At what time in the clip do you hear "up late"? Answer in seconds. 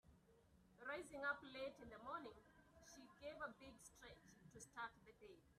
1.29-1.77